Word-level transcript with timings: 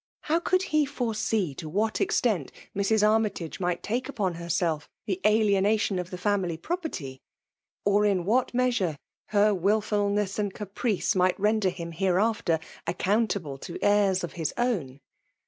How 0.21 0.39
eould 0.39 0.63
he 0.63 0.83
foresee 0.87 1.53
to 1.53 1.69
what 1.69 2.01
extent 2.01 2.51
Mrs. 2.75 3.03
Axmytage 3.03 3.59
might 3.59 3.83
take 3.83 4.09
upon 4.09 4.33
herself 4.33 4.89
the 5.05 5.21
alienation 5.27 5.99
of 5.99 6.09
the 6.09 6.17
family 6.17 6.57
prepay; 6.57 7.19
or 7.85 8.03
in 8.03 8.25
what 8.25 8.51
measure 8.51 8.97
her 9.27 9.53
wilfolness 9.53 10.39
and 10.39 10.55
caprice 10.55 11.13
might 11.13 11.39
render 11.39 11.69
him 11.69 11.91
hereafter 11.91 12.57
aeooustaible 12.87 13.61
te 13.61 13.77
heirs 13.83 14.23
of 14.23 14.33
his 14.33 14.55
own 14.57 15.01